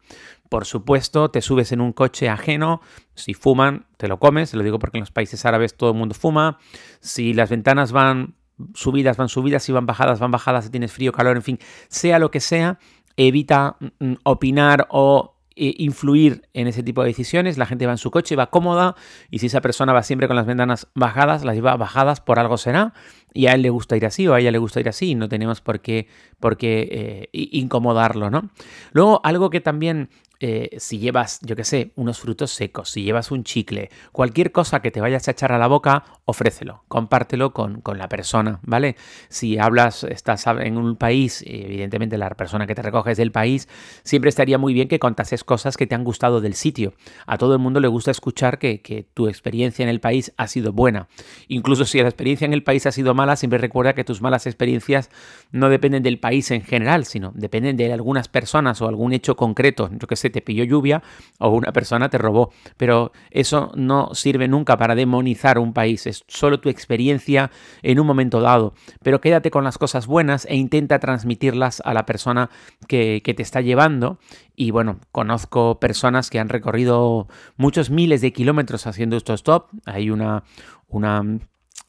Por 0.48 0.64
supuesto, 0.64 1.30
te 1.30 1.42
subes 1.42 1.70
en 1.70 1.80
un 1.80 1.92
coche 1.92 2.28
ajeno, 2.28 2.80
si 3.14 3.34
fuman, 3.34 3.86
te 3.96 4.08
lo 4.08 4.18
comes, 4.18 4.52
lo 4.52 4.64
digo 4.64 4.80
porque 4.80 4.98
en 4.98 5.02
los 5.02 5.12
países 5.12 5.46
árabes 5.46 5.76
todo 5.76 5.92
el 5.92 5.96
mundo 5.96 6.16
fuma, 6.16 6.58
si 6.98 7.32
las 7.34 7.50
ventanas 7.50 7.92
van 7.92 8.34
subidas, 8.74 9.16
van 9.16 9.28
subidas, 9.28 9.62
si 9.62 9.70
van 9.70 9.86
bajadas, 9.86 10.18
van 10.18 10.32
bajadas, 10.32 10.64
si 10.64 10.72
tienes 10.72 10.90
frío, 10.90 11.12
calor, 11.12 11.36
en 11.36 11.44
fin, 11.44 11.60
sea 11.86 12.18
lo 12.18 12.32
que 12.32 12.40
sea, 12.40 12.80
evita 13.16 13.76
mm, 14.00 14.14
opinar 14.24 14.88
o 14.90 15.38
eh, 15.60 15.74
influir 15.78 16.48
en 16.52 16.68
ese 16.68 16.84
tipo 16.84 17.02
de 17.02 17.08
decisiones. 17.08 17.58
La 17.58 17.66
gente 17.66 17.84
va 17.84 17.90
en 17.90 17.98
su 17.98 18.12
coche, 18.12 18.36
va 18.36 18.48
cómoda 18.48 18.94
y 19.28 19.40
si 19.40 19.46
esa 19.46 19.60
persona 19.60 19.92
va 19.92 20.04
siempre 20.04 20.28
con 20.28 20.36
las 20.36 20.46
ventanas 20.46 20.86
bajadas, 20.94 21.44
las 21.44 21.56
lleva 21.56 21.76
bajadas 21.76 22.20
por 22.20 22.38
algo 22.38 22.56
será 22.58 22.94
y 23.34 23.46
a 23.46 23.54
él 23.54 23.62
le 23.62 23.70
gusta 23.70 23.96
ir 23.96 24.06
así 24.06 24.26
o 24.26 24.34
a 24.34 24.40
ella 24.40 24.50
le 24.50 24.58
gusta 24.58 24.80
ir 24.80 24.88
así. 24.88 25.14
No 25.14 25.28
tenemos 25.28 25.60
por 25.60 25.80
qué, 25.80 26.08
por 26.40 26.56
qué 26.56 26.88
eh, 26.90 27.28
incomodarlo, 27.32 28.30
¿no? 28.30 28.50
Luego, 28.92 29.20
algo 29.24 29.50
que 29.50 29.60
también 29.60 30.08
eh, 30.40 30.76
si 30.78 31.00
llevas, 31.00 31.40
yo 31.42 31.56
qué 31.56 31.64
sé, 31.64 31.90
unos 31.96 32.20
frutos 32.20 32.52
secos, 32.52 32.90
si 32.90 33.02
llevas 33.02 33.32
un 33.32 33.42
chicle, 33.42 33.90
cualquier 34.12 34.52
cosa 34.52 34.80
que 34.80 34.92
te 34.92 35.00
vayas 35.00 35.26
a 35.26 35.32
echar 35.32 35.50
a 35.50 35.58
la 35.58 35.66
boca, 35.66 36.04
ofrécelo, 36.26 36.84
compártelo 36.86 37.52
con, 37.52 37.82
la 37.96 38.08
persona, 38.08 38.60
¿vale? 38.62 38.94
Si 39.28 39.58
hablas, 39.58 40.04
estás 40.04 40.46
en 40.46 40.76
un 40.76 40.94
país, 40.94 41.42
evidentemente 41.44 42.18
la 42.18 42.30
persona 42.30 42.68
que 42.68 42.76
te 42.76 42.82
recoge 42.82 43.12
es 43.12 43.18
del 43.18 43.32
país, 43.32 43.68
siempre 44.04 44.28
estaría 44.28 44.58
muy 44.58 44.74
bien 44.74 44.86
que 44.86 45.00
contases 45.00 45.42
cosas 45.42 45.76
que 45.76 45.88
te 45.88 45.96
han 45.96 46.04
gustado 46.04 46.40
del 46.40 46.54
sitio. 46.54 46.94
A 47.26 47.36
todo 47.36 47.54
el 47.54 47.58
mundo 47.58 47.80
le 47.80 47.88
gusta 47.88 48.12
escuchar 48.12 48.60
que, 48.60 48.80
que 48.80 49.02
tu 49.02 49.26
experiencia 49.26 49.82
en 49.82 49.88
el 49.88 50.00
país 50.00 50.32
ha 50.36 50.46
sido 50.46 50.72
buena. 50.72 51.08
Incluso 51.48 51.84
si 51.84 52.00
la 52.00 52.08
experiencia 52.08 52.44
en 52.44 52.52
el 52.52 52.62
país 52.62 52.86
ha 52.86 52.92
sido 52.92 53.12
mala, 53.18 53.36
siempre 53.36 53.58
recuerda 53.58 53.92
que 53.92 54.04
tus 54.04 54.22
malas 54.22 54.46
experiencias 54.46 55.10
no 55.50 55.68
dependen 55.68 56.02
del 56.02 56.20
país 56.20 56.50
en 56.52 56.62
general, 56.62 57.04
sino 57.04 57.32
dependen 57.34 57.76
de 57.76 57.92
algunas 57.92 58.28
personas 58.28 58.80
o 58.80 58.88
algún 58.88 59.12
hecho 59.12 59.36
concreto. 59.36 59.90
Yo 59.92 60.06
que 60.06 60.16
sé, 60.16 60.30
te 60.30 60.40
pilló 60.40 60.64
lluvia 60.64 61.02
o 61.38 61.50
una 61.50 61.72
persona 61.72 62.08
te 62.08 62.18
robó. 62.18 62.52
Pero 62.76 63.12
eso 63.30 63.72
no 63.74 64.14
sirve 64.14 64.46
nunca 64.46 64.76
para 64.76 64.94
demonizar 64.94 65.58
un 65.58 65.72
país, 65.72 66.06
es 66.06 66.24
solo 66.28 66.60
tu 66.60 66.68
experiencia 66.68 67.50
en 67.82 67.98
un 67.98 68.06
momento 68.06 68.40
dado. 68.40 68.74
Pero 69.02 69.20
quédate 69.20 69.50
con 69.50 69.64
las 69.64 69.78
cosas 69.78 70.06
buenas 70.06 70.46
e 70.46 70.56
intenta 70.56 70.98
transmitirlas 70.98 71.82
a 71.84 71.94
la 71.94 72.06
persona 72.06 72.50
que, 72.86 73.22
te 73.28 73.42
está 73.42 73.60
llevando. 73.60 74.18
Y 74.56 74.70
bueno, 74.70 75.00
conozco 75.12 75.78
personas 75.78 76.30
que 76.30 76.38
han 76.38 76.48
recorrido 76.48 77.28
muchos 77.56 77.90
miles 77.90 78.20
de 78.20 78.32
kilómetros 78.32 78.86
haciendo 78.86 79.16
esto 79.16 79.34
stop. 79.34 79.68
Hay 79.84 80.10
una, 80.10 80.44
una, 80.88 81.22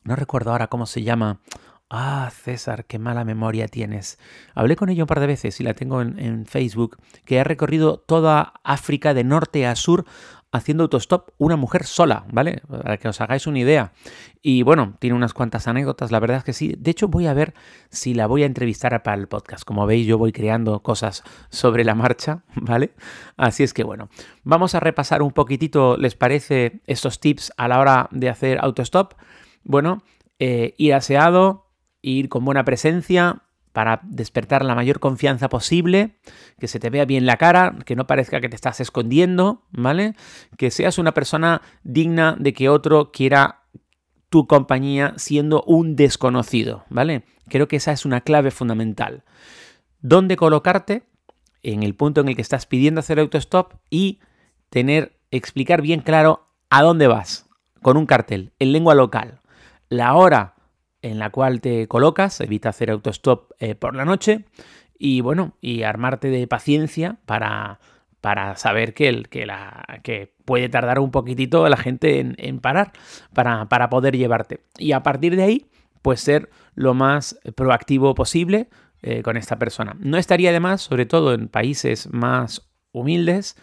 no 0.09 0.15
recuerdo 0.15 0.51
ahora 0.51 0.67
cómo 0.67 0.87
se 0.87 1.03
llama, 1.03 1.39
Ah, 1.91 2.31
César, 2.31 2.85
qué 2.85 2.99
mala 2.99 3.25
memoria 3.25 3.67
tienes. 3.67 4.19
Hablé 4.53 4.75
con 4.75 4.89
ella 4.89 5.03
un 5.03 5.07
par 5.07 5.19
de 5.19 5.25
veces 5.25 5.59
y 5.59 5.63
la 5.63 5.73
tengo 5.73 6.01
en, 6.01 6.45
Facebook, 6.45 6.97
que 7.25 7.39
ha 7.39 7.43
recorrido 7.43 7.97
toda 7.97 8.53
África 8.63 9.15
de 9.15 9.23
norte 9.23 9.65
a 9.65 9.75
sur 9.75 10.05
haciendo 10.51 10.83
autostop 10.83 11.29
una 11.37 11.55
mujer 11.55 11.85
sola, 11.85 12.25
¿vale? 12.31 12.61
Para 12.67 12.97
que 12.97 13.07
os 13.07 13.21
hagáis 13.21 13.47
una 13.47 13.59
idea. 13.59 13.91
Y 14.41 14.61
bueno, 14.61 14.97
tiene 14.99 15.15
unas 15.15 15.33
cuantas 15.33 15.67
anécdotas, 15.67 16.11
la 16.11 16.19
verdad 16.19 16.37
es 16.37 16.43
que 16.43 16.53
sí. 16.53 16.75
De 16.77 16.91
hecho, 16.91 17.07
voy 17.07 17.25
a 17.25 17.33
ver 17.33 17.55
si 17.89 18.13
la 18.13 18.27
voy 18.27 18.43
a 18.43 18.47
entrevistar 18.47 19.01
para 19.01 19.17
el 19.17 19.27
podcast. 19.27 19.63
Como 19.63 19.87
veis, 19.87 20.05
yo 20.05 20.19
voy 20.19 20.31
creando 20.31 20.81
cosas 20.81 21.23
sobre 21.49 21.83
la 21.83 21.95
marcha, 21.95 22.43
¿vale? 22.55 22.93
Así 23.35 23.63
es 23.63 23.73
que 23.73 23.83
bueno, 23.83 24.09
vamos 24.43 24.75
a 24.75 24.79
repasar 24.79 25.23
un 25.23 25.31
poquitito, 25.31 25.97
¿les 25.97 26.13
parece 26.13 26.81
estos 26.85 27.19
tips 27.19 27.51
a 27.57 27.67
la 27.67 27.79
hora 27.79 28.09
de 28.11 28.29
hacer 28.29 28.59
autostop? 28.61 29.13
Bueno, 29.63 30.03
eh, 30.39 30.73
ir 30.77 30.93
aseado, 30.93 31.67
ir 32.01 32.29
con 32.29 32.45
buena 32.45 32.63
presencia 32.63 33.43
para 33.73 34.01
despertar 34.03 34.65
la 34.65 34.75
mayor 34.75 34.99
confianza 34.99 35.47
posible, 35.47 36.17
que 36.59 36.67
se 36.67 36.79
te 36.79 36.89
vea 36.89 37.05
bien 37.05 37.25
la 37.25 37.37
cara, 37.37 37.77
que 37.85 37.95
no 37.95 38.07
parezca 38.07 38.41
que 38.41 38.49
te 38.49 38.55
estás 38.55 38.79
escondiendo, 38.79 39.63
¿vale? 39.71 40.15
Que 40.57 40.71
seas 40.71 40.97
una 40.97 41.13
persona 41.13 41.61
digna 41.83 42.35
de 42.39 42.53
que 42.53 42.69
otro 42.69 43.11
quiera 43.11 43.63
tu 44.29 44.47
compañía 44.47 45.13
siendo 45.17 45.63
un 45.63 45.95
desconocido, 45.95 46.85
¿vale? 46.89 47.23
Creo 47.47 47.67
que 47.67 47.77
esa 47.77 47.91
es 47.91 48.05
una 48.05 48.21
clave 48.21 48.51
fundamental. 48.51 49.23
¿Dónde 50.01 50.37
colocarte? 50.37 51.03
En 51.61 51.83
el 51.83 51.95
punto 51.95 52.21
en 52.21 52.29
el 52.29 52.35
que 52.35 52.41
estás 52.41 52.65
pidiendo 52.65 52.99
hacer 52.99 53.19
autostop 53.19 53.73
y 53.89 54.19
tener, 54.69 55.19
explicar 55.31 55.81
bien 55.81 56.01
claro 56.01 56.47
a 56.69 56.83
dónde 56.83 57.07
vas, 57.07 57.49
con 57.81 57.97
un 57.97 58.05
cartel, 58.05 58.53
en 58.59 58.71
lengua 58.71 58.95
local, 58.95 59.41
la 59.89 60.15
hora 60.15 60.55
en 61.01 61.19
la 61.19 61.29
cual 61.29 61.61
te 61.61 61.87
colocas, 61.87 62.41
evita 62.41 62.69
hacer 62.69 62.91
autostop 62.91 63.51
eh, 63.59 63.75
por 63.75 63.95
la 63.95 64.05
noche 64.05 64.45
y 64.97 65.21
bueno, 65.21 65.55
y 65.61 65.83
armarte 65.83 66.29
de 66.29 66.45
paciencia 66.47 67.17
para, 67.25 67.79
para 68.21 68.55
saber 68.57 68.93
que, 68.93 69.07
el, 69.07 69.29
que, 69.29 69.45
la, 69.45 69.85
que 70.03 70.33
puede 70.45 70.67
tardar 70.67 70.99
un 70.99 71.11
poquitito 71.11 71.67
la 71.69 71.77
gente 71.77 72.19
en, 72.19 72.59
parar 72.59 72.91
para, 73.33 73.69
para, 73.69 73.89
poder 73.89 74.17
llevarte. 74.17 74.61
Y 74.77 74.91
a 74.91 75.03
partir 75.03 75.35
de 75.37 75.43
ahí, 75.43 75.67
pues 76.01 76.19
ser 76.19 76.49
lo 76.75 76.93
más 76.93 77.39
proactivo 77.55 78.13
posible 78.13 78.69
eh, 79.01 79.23
con 79.23 79.37
esta 79.37 79.57
persona. 79.57 79.95
No 79.99 80.17
estaría 80.17 80.51
de 80.51 80.59
más, 80.59 80.81
sobre 80.81 81.05
todo 81.05 81.33
en 81.33 81.47
países 81.47 82.11
más 82.11 82.69
humildes, 82.91 83.55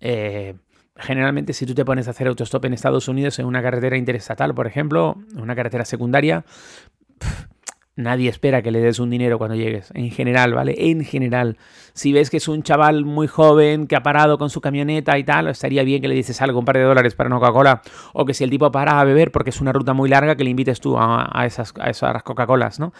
eh, 0.00 0.54
generalmente 0.98 1.52
si 1.52 1.66
tú 1.66 1.74
te 1.74 1.84
pones 1.84 2.08
a 2.08 2.10
hacer 2.10 2.26
autostop 2.26 2.64
en 2.64 2.72
Estados 2.74 3.08
Unidos 3.08 3.38
en 3.38 3.46
una 3.46 3.62
carretera 3.62 3.96
interestatal, 3.96 4.54
por 4.54 4.66
ejemplo, 4.66 5.16
una 5.36 5.54
carretera 5.54 5.84
secundaria, 5.84 6.44
nadie 7.98 8.30
espera 8.30 8.62
que 8.62 8.70
le 8.70 8.80
des 8.80 9.00
un 9.00 9.10
dinero 9.10 9.38
cuando 9.38 9.56
llegues. 9.56 9.90
En 9.92 10.10
general, 10.10 10.54
¿vale? 10.54 10.74
En 10.78 11.04
general. 11.04 11.58
Si 11.94 12.12
ves 12.12 12.30
que 12.30 12.36
es 12.36 12.46
un 12.46 12.62
chaval 12.62 13.04
muy 13.04 13.26
joven 13.26 13.88
que 13.88 13.96
ha 13.96 14.02
parado 14.02 14.38
con 14.38 14.50
su 14.50 14.60
camioneta 14.60 15.18
y 15.18 15.24
tal, 15.24 15.48
estaría 15.48 15.82
bien 15.82 16.00
que 16.00 16.06
le 16.06 16.14
dices 16.14 16.40
algo, 16.40 16.60
un 16.60 16.64
par 16.64 16.76
de 16.76 16.84
dólares 16.84 17.16
para 17.16 17.28
una 17.28 17.40
Coca-Cola. 17.40 17.82
O 18.12 18.24
que 18.24 18.34
si 18.34 18.44
el 18.44 18.50
tipo 18.50 18.70
para 18.70 19.00
a 19.00 19.04
beber 19.04 19.32
porque 19.32 19.50
es 19.50 19.60
una 19.60 19.72
ruta 19.72 19.94
muy 19.94 20.08
larga, 20.08 20.36
que 20.36 20.44
le 20.44 20.50
invites 20.50 20.80
tú 20.80 20.96
a, 20.96 21.44
esas, 21.44 21.74
a 21.80 21.90
esas 21.90 22.22
Coca-Colas, 22.22 22.78
¿no? 22.78 22.92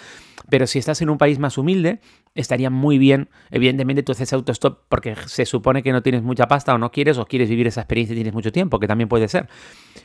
Pero 0.50 0.66
si 0.66 0.80
estás 0.80 1.00
en 1.00 1.10
un 1.10 1.18
país 1.18 1.38
más 1.38 1.58
humilde, 1.58 2.00
estaría 2.34 2.68
muy 2.68 2.98
bien. 2.98 3.28
Evidentemente 3.50 4.02
tú 4.02 4.12
haces 4.12 4.32
autostop 4.32 4.80
porque 4.88 5.14
se 5.26 5.46
supone 5.46 5.82
que 5.84 5.92
no 5.92 6.02
tienes 6.02 6.22
mucha 6.22 6.48
pasta 6.48 6.74
o 6.74 6.78
no 6.78 6.90
quieres 6.90 7.18
o 7.18 7.26
quieres 7.26 7.48
vivir 7.48 7.68
esa 7.68 7.82
experiencia 7.82 8.14
y 8.14 8.16
tienes 8.16 8.34
mucho 8.34 8.50
tiempo, 8.50 8.80
que 8.80 8.88
también 8.88 9.08
puede 9.08 9.28
ser. 9.28 9.48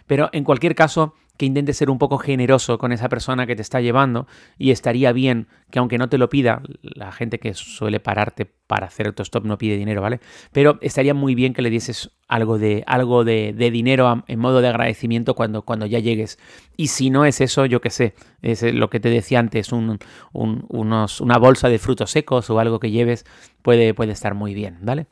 Pero 0.06 0.30
en 0.34 0.44
cualquier 0.44 0.76
caso, 0.76 1.16
que 1.38 1.46
intentes 1.48 1.78
ser 1.78 1.90
un 1.90 1.98
poco 1.98 2.20
generoso 2.20 2.78
con 2.78 2.92
esa 2.92 3.10
persona 3.10 3.48
que 3.48 3.56
te 3.56 3.64
está 3.64 3.82
llevando 3.82 4.28
y 4.58 4.70
estaría 4.70 5.12
bien 5.12 5.48
que 5.72 5.80
aunque 5.80 5.98
no 5.98 6.08
te 6.08 6.20
lo 6.20 6.30
pida, 6.30 6.62
la 6.82 7.12
gente 7.12 7.40
que 7.40 7.56
suele 7.56 8.00
pararte 8.00 8.46
para 8.46 8.86
hacer 8.86 9.08
autostop 9.08 9.44
no 9.44 9.58
pide 9.58 9.76
dinero, 9.76 10.02
¿vale? 10.02 10.20
Pero 10.52 10.78
estaría 10.82 11.16
muy 11.16 11.34
bien 11.34 11.54
que 11.54 11.64
le 11.64 11.72
dieses 11.72 12.12
algo 12.28 12.60
de, 12.60 12.84
algo 12.86 13.24
de, 13.24 13.54
dinero 13.54 14.24
en 14.28 14.40
modo 14.40 14.62
de 14.62 14.68
agradecimiento 14.68 15.34
cuando, 15.34 15.64
cuando 15.64 15.88
ya 15.88 15.98
llegues. 15.98 16.38
Y 16.78 16.88
si 16.88 17.10
no 17.10 17.26
es 17.26 17.42
eso, 17.42 17.66
yo 17.66 17.82
qué 17.82 17.90
sé, 17.90 18.14
es 18.44 18.62
lo 18.62 18.92
que 18.92 19.00
te 19.00 19.10
decía 19.10 19.40
antes, 19.40 19.72
un, 19.72 20.00
una 20.32 21.38
bolsa 21.40 21.68
de 21.68 21.80
frutos 21.80 22.12
secos 22.12 22.50
o 22.52 22.60
algo 22.60 22.80
que 22.80 22.92
lleves 22.92 23.26
puede, 23.64 23.96
puede 23.96 24.12
estar 24.12 24.36
muy 24.36 24.54
bien, 24.54 24.78
¿vale? 24.82 25.08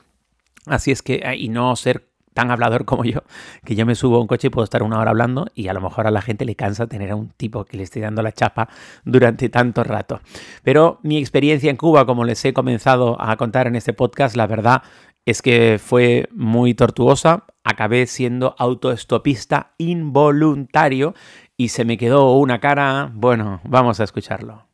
Así 0.68 0.92
es 0.92 1.02
que, 1.02 1.24
y 1.36 1.50
no 1.50 1.76
ser 1.76 2.11
tan 2.34 2.52
hablador 2.52 2.86
como 2.92 3.04
yo, 3.04 3.22
que 3.66 3.76
yo 3.76 3.86
me 3.86 3.96
subo 3.96 4.18
a 4.18 4.22
un 4.22 4.28
coche 4.28 4.48
y 4.48 4.50
puedo 4.50 4.64
estar 4.64 4.84
una 4.84 5.00
hora 5.00 5.12
hablando 5.12 5.48
y 5.56 5.68
a 5.68 5.74
lo 5.74 5.82
mejor 5.82 6.08
a 6.08 6.12
la 6.12 6.22
gente 6.22 6.46
le 6.46 6.56
cansa 6.56 6.88
tener 6.88 7.12
a 7.12 7.16
un 7.16 7.30
tipo 7.30 7.66
que 7.66 7.78
le 7.78 7.84
esté 7.84 8.00
dando 8.00 8.22
la 8.22 8.32
chapa 8.32 8.70
durante 9.06 9.50
tanto 9.50 9.84
rato. 9.84 10.22
Pero 10.64 11.00
mi 11.04 11.18
experiencia 11.18 11.70
en 11.70 11.78
Cuba, 11.78 12.06
como 12.06 12.24
les 12.24 12.44
he 12.46 12.54
comenzado 12.54 13.22
a 13.22 13.36
contar 13.38 13.68
en 13.68 13.76
este 13.76 13.94
podcast, 13.94 14.36
la 14.36 14.48
verdad 14.48 14.84
es 15.26 15.42
que 15.42 15.80
fue 15.84 16.28
muy 16.32 16.74
tortuosa. 16.74 17.46
Acabé 17.64 18.08
siendo 18.08 18.56
autoestopista 18.58 19.74
involuntario 19.78 21.14
y 21.58 21.70
se 21.70 21.86
me 21.86 21.98
quedó 21.98 22.34
una 22.38 22.60
cara, 22.60 23.12
bueno, 23.14 23.62
vamos 23.64 24.00
a 24.00 24.04
escucharlo. 24.04 24.71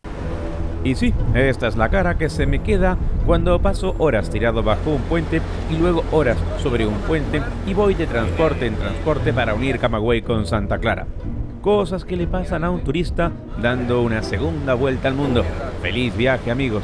Y 0.84 0.96
sí, 0.96 1.14
esta 1.34 1.68
es 1.68 1.76
la 1.76 1.90
cara 1.90 2.18
que 2.18 2.30
se 2.30 2.46
me 2.46 2.62
queda 2.62 2.98
cuando 3.26 3.62
paso 3.62 3.96
horas 3.98 4.30
tirado 4.30 4.64
bajo 4.64 4.92
un 4.92 5.02
puente 5.02 5.42
y 5.72 5.78
luego 5.78 6.04
horas 6.12 6.38
sobre 6.62 6.86
un 6.86 6.96
puente 7.00 7.42
y 7.66 7.74
voy 7.74 7.94
de 7.94 8.08
transporte 8.08 8.68
en 8.68 8.76
transporte 8.76 9.34
para 9.34 9.54
unir 9.54 9.80
Camagüey 9.80 10.22
con 10.22 10.46
Santa 10.46 10.78
Clara. 10.78 11.08
Cosas 11.62 12.06
que 12.06 12.16
le 12.16 12.28
pasan 12.28 12.64
a 12.64 12.70
un 12.70 12.82
turista 12.82 13.32
dando 13.62 14.02
una 14.02 14.24
segunda 14.24 14.76
vuelta 14.76 15.10
al 15.10 15.16
mundo. 15.16 15.44
Feliz 15.82 16.16
viaje 16.16 16.52
amigos. 16.52 16.84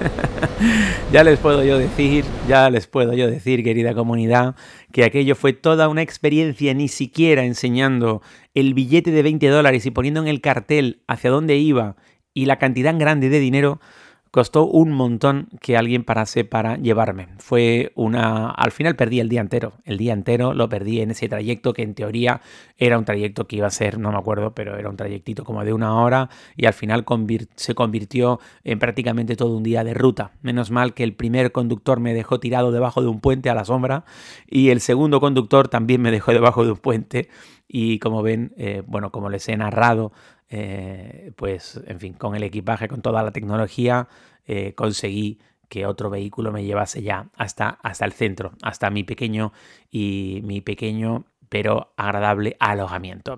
ya 1.12 1.24
les 1.24 1.38
puedo 1.38 1.62
yo 1.62 1.78
decir, 1.78 2.24
ya 2.48 2.70
les 2.70 2.86
puedo 2.86 3.12
yo 3.12 3.30
decir, 3.30 3.62
querida 3.62 3.94
comunidad, 3.94 4.54
que 4.92 5.04
aquello 5.04 5.34
fue 5.34 5.52
toda 5.52 5.88
una 5.88 6.00
experiencia, 6.00 6.72
ni 6.72 6.88
siquiera 6.88 7.44
enseñando 7.44 8.22
el 8.54 8.72
billete 8.72 9.10
de 9.10 9.22
20 9.22 9.48
dólares 9.48 9.84
y 9.84 9.90
poniendo 9.90 10.20
en 10.20 10.28
el 10.28 10.40
cartel 10.40 11.02
hacia 11.06 11.30
dónde 11.30 11.56
iba 11.56 11.96
y 12.34 12.46
la 12.46 12.58
cantidad 12.58 12.96
grande 12.98 13.28
de 13.28 13.40
dinero 13.40 13.80
costó 14.30 14.66
un 14.66 14.92
montón 14.92 15.48
que 15.60 15.76
alguien 15.76 16.04
parase 16.04 16.44
para 16.44 16.76
llevarme. 16.76 17.28
Fue 17.38 17.92
una... 17.96 18.50
Al 18.50 18.70
final 18.70 18.94
perdí 18.94 19.18
el 19.18 19.28
día 19.28 19.40
entero. 19.40 19.72
El 19.84 19.98
día 19.98 20.12
entero 20.12 20.54
lo 20.54 20.68
perdí 20.68 21.00
en 21.00 21.10
ese 21.10 21.28
trayecto 21.28 21.72
que 21.72 21.82
en 21.82 21.94
teoría 21.94 22.40
era 22.78 22.98
un 22.98 23.04
trayecto 23.04 23.46
que 23.46 23.56
iba 23.56 23.66
a 23.66 23.70
ser, 23.70 23.98
no 23.98 24.12
me 24.12 24.18
acuerdo, 24.18 24.54
pero 24.54 24.76
era 24.78 24.88
un 24.88 24.96
trayectito 24.96 25.44
como 25.44 25.64
de 25.64 25.72
una 25.72 26.00
hora 26.00 26.30
y 26.56 26.66
al 26.66 26.74
final 26.74 27.04
se 27.56 27.74
convirtió 27.74 28.38
en 28.62 28.78
prácticamente 28.78 29.34
todo 29.34 29.56
un 29.56 29.64
día 29.64 29.82
de 29.82 29.94
ruta. 29.94 30.32
Menos 30.42 30.70
mal 30.70 30.94
que 30.94 31.02
el 31.02 31.14
primer 31.14 31.50
conductor 31.50 31.98
me 31.98 32.14
dejó 32.14 32.38
tirado 32.38 32.70
debajo 32.70 33.02
de 33.02 33.08
un 33.08 33.20
puente 33.20 33.50
a 33.50 33.54
la 33.54 33.64
sombra 33.64 34.04
y 34.46 34.70
el 34.70 34.80
segundo 34.80 35.20
conductor 35.20 35.66
también 35.68 36.00
me 36.00 36.12
dejó 36.12 36.32
debajo 36.32 36.64
de 36.64 36.70
un 36.70 36.78
puente 36.78 37.28
y 37.66 37.98
como 37.98 38.22
ven, 38.22 38.52
eh, 38.56 38.82
bueno, 38.86 39.10
como 39.10 39.28
les 39.28 39.48
he 39.48 39.56
narrado, 39.56 40.12
eh, 40.50 41.32
pues, 41.36 41.80
en 41.86 42.00
fin, 42.00 42.12
con 42.12 42.34
el 42.34 42.42
equipaje, 42.42 42.88
con 42.88 43.02
toda 43.02 43.22
la 43.22 43.30
tecnología, 43.30 44.08
eh, 44.46 44.74
conseguí 44.74 45.38
que 45.68 45.86
otro 45.86 46.10
vehículo 46.10 46.50
me 46.50 46.64
llevase 46.64 47.02
ya 47.02 47.30
hasta, 47.36 47.68
hasta 47.82 48.04
el 48.04 48.12
centro, 48.12 48.52
hasta 48.60 48.90
mi 48.90 49.04
pequeño 49.04 49.52
y 49.90 50.40
mi 50.44 50.60
pequeño 50.60 51.24
pero 51.50 51.92
agradable 51.96 52.56
alojamiento. 52.60 53.36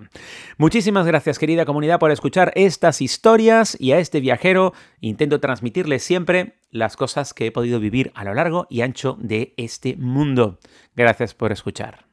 Muchísimas 0.57 1.05
gracias 1.05 1.39
querida 1.39 1.65
comunidad 1.65 1.99
por 1.99 2.11
escuchar 2.11 2.53
estas 2.55 3.01
historias 3.01 3.75
y 3.79 3.91
a 3.91 3.97
este 3.97 4.21
viajero 4.21 4.73
intento 5.01 5.39
transmitirle 5.39 5.99
siempre 5.99 6.53
las 6.69 6.95
cosas 6.95 7.33
que 7.33 7.47
he 7.47 7.51
podido 7.51 7.79
vivir 7.79 8.11
a 8.15 8.23
lo 8.23 8.33
largo 8.33 8.67
y 8.69 8.81
ancho 8.81 9.17
de 9.19 9.53
este 9.57 9.97
mundo. 9.97 10.59
Gracias 10.95 11.33
por 11.33 11.51
escuchar. 11.51 12.12